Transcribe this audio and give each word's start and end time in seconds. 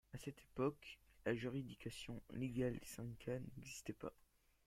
À 0.13 0.17
cette 0.17 0.41
époque, 0.41 0.99
la 1.27 1.35
juridiction 1.35 2.23
légale 2.31 2.73
des 2.79 2.85
syndicats 2.87 3.37
n’existait 3.59 3.93
pas. 3.93 4.11